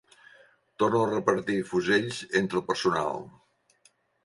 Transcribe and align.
Torno 0.83 1.01
a 1.01 1.09
repartir 1.09 1.59
fusells 1.73 2.23
entre 2.41 2.59
el 2.63 2.67
personal. 2.73 3.23